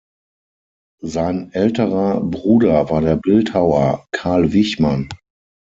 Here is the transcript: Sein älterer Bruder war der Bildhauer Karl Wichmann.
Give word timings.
Sein 1.03 1.51
älterer 1.53 2.21
Bruder 2.21 2.89
war 2.89 3.01
der 3.01 3.17
Bildhauer 3.17 4.07
Karl 4.09 4.51
Wichmann. 4.51 5.09